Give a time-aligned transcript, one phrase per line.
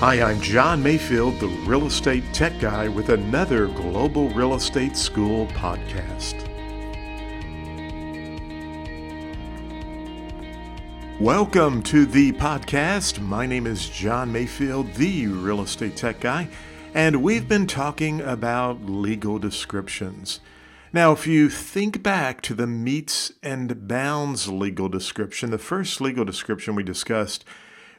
[0.00, 5.46] Hi, I'm John Mayfield, the real estate tech guy, with another Global Real Estate School
[5.46, 6.34] podcast.
[11.18, 13.20] Welcome to the podcast.
[13.20, 16.48] My name is John Mayfield, the real estate tech guy,
[16.92, 20.40] and we've been talking about legal descriptions.
[20.92, 26.26] Now, if you think back to the metes and bounds legal description, the first legal
[26.26, 27.46] description we discussed,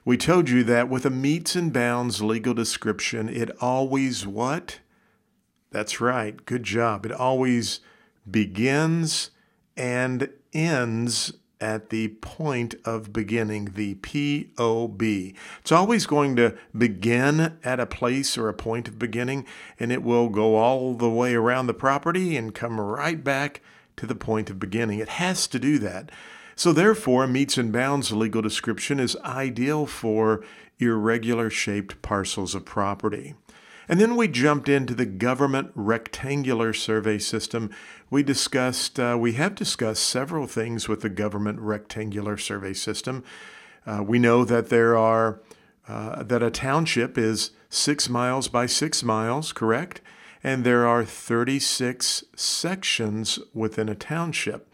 [0.07, 4.79] we told you that with a metes and bounds legal description, it always what?
[5.71, 6.45] That's right.
[6.45, 7.05] Good job.
[7.05, 7.81] It always
[8.31, 9.31] begins
[9.75, 15.03] and ends at the point of beginning, the POB.
[15.59, 19.45] It's always going to begin at a place or a point of beginning,
[19.77, 23.61] and it will go all the way around the property and come right back
[23.97, 24.99] to the point of beginning.
[24.99, 26.13] It has to do that.
[26.57, 30.43] So, therefore, metes and bounds legal description is ideal for
[30.79, 33.35] irregular shaped parcels of property.
[33.87, 37.69] And then we jumped into the government rectangular survey system.
[38.09, 43.23] We discussed, uh, we have discussed several things with the government rectangular survey system.
[43.85, 45.39] Uh, we know that there are,
[45.87, 50.01] uh, that a township is six miles by six miles, correct?
[50.43, 54.67] And there are 36 sections within a township.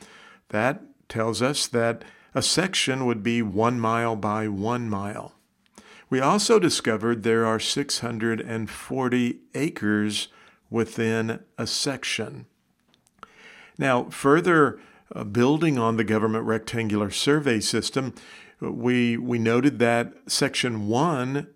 [0.47, 5.33] That tells us that a section would be one mile by one mile.
[6.09, 10.27] We also discovered there are 640 acres
[10.69, 12.45] within a section.
[13.77, 14.79] Now, further
[15.13, 18.13] uh, building on the government rectangular survey system,
[18.59, 21.47] we, we noted that Section 1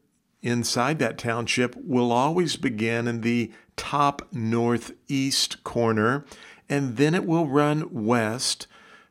[0.42, 6.25] inside that township will always begin in the top northeast corner
[6.70, 8.68] and then it will run west.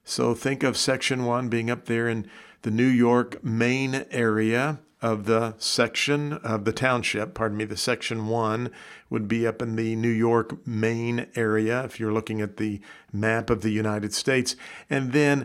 [0.09, 2.29] So think of Section 1 being up there in
[2.63, 8.29] the New York Maine area of the section of the township, pardon me, the section
[8.29, 8.71] one
[9.11, 12.81] would be up in the New York Maine area if you're looking at the
[13.13, 14.55] map of the United States.
[14.89, 15.45] And then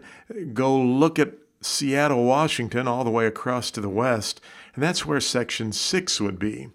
[0.53, 4.41] go look at Seattle, Washington, all the way across to the west,
[4.75, 6.69] and that's where section six would be.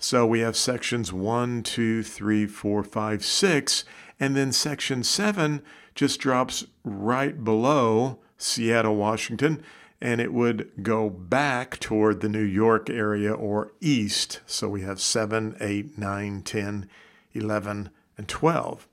[0.00, 3.84] So we have sections one, two, three, four, five, six,
[4.18, 5.62] and then section seven
[5.94, 9.62] just drops right below Seattle, Washington
[10.00, 14.40] and it would go back toward the New York area or east.
[14.46, 16.88] So we have 7, 8, 9, 10,
[17.34, 18.88] 11, and 12.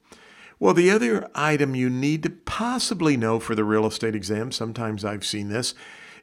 [0.60, 5.06] Well, the other item you need to possibly know for the real estate exam, sometimes
[5.06, 5.74] I've seen this,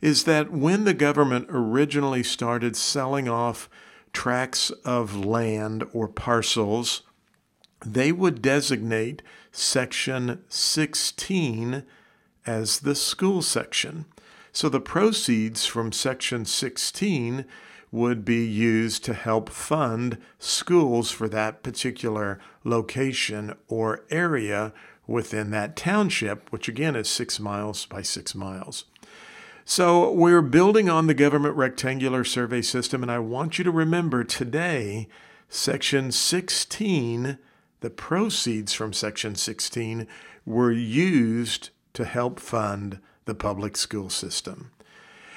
[0.02, 3.70] is that when the government originally started selling off
[4.14, 7.02] tracts of land or parcels,
[7.84, 9.20] they would designate
[9.52, 11.84] section 16
[12.46, 14.06] as the school section.
[14.52, 17.44] So the proceeds from Section 16
[17.90, 24.72] would be used to help fund schools for that particular location or area
[25.06, 28.84] within that township, which again is six miles by six miles.
[29.66, 34.22] So we're building on the government rectangular survey system, and I want you to remember
[34.22, 35.08] today,
[35.48, 37.38] Section 16,
[37.80, 40.06] the proceeds from Section 16
[40.44, 44.70] were used to help fund the public school system.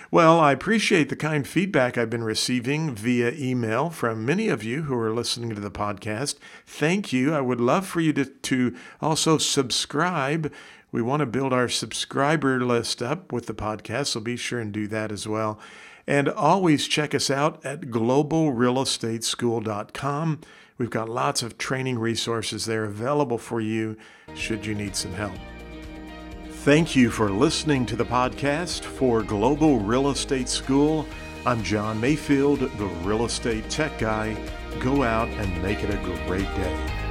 [0.10, 4.84] Well, I appreciate the kind feedback I've been receiving via email from many of you
[4.84, 6.36] who are listening to the podcast.
[6.66, 7.34] Thank you.
[7.34, 10.52] I would love for you to, to also subscribe.
[10.92, 14.72] We want to build our subscriber list up with the podcast, so be sure and
[14.72, 15.60] do that as well.
[16.06, 20.42] And always check us out at globalrealestateschool.com.
[20.78, 23.98] We've got lots of training resources there available for you
[24.34, 25.36] should you need some help.
[26.50, 31.08] Thank you for listening to the podcast for Global Real Estate School.
[31.46, 34.38] I'm John Mayfield, the real estate tech guy.
[34.80, 37.07] Go out and make it a great day.